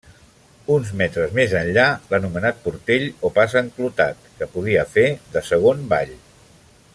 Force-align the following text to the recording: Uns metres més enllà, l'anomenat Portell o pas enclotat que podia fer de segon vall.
Uns 0.75 0.93
metres 1.01 1.35
més 1.39 1.53
enllà, 1.59 1.83
l'anomenat 2.13 2.63
Portell 2.63 3.05
o 3.29 3.33
pas 3.37 3.53
enclotat 3.61 4.25
que 4.41 4.49
podia 4.57 4.87
fer 4.97 5.07
de 5.37 5.45
segon 5.51 5.87
vall. 5.93 6.19